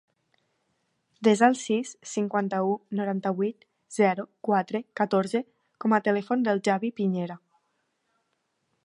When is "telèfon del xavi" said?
6.09-6.93